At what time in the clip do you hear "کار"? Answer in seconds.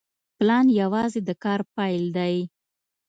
1.43-1.59